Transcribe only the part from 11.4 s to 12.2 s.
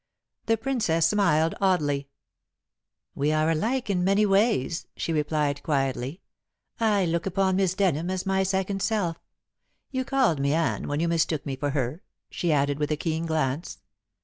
me for her,"